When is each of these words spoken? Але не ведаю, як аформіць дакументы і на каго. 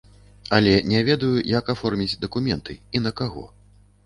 Але 0.57 0.71
не 0.93 1.01
ведаю, 1.09 1.33
як 1.59 1.69
аформіць 1.75 2.19
дакументы 2.25 2.79
і 2.97 3.05
на 3.05 3.11
каго. 3.23 3.45